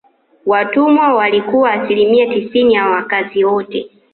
[0.45, 3.91] Watumwa walikuwa asilimia tisini ya wakazi wote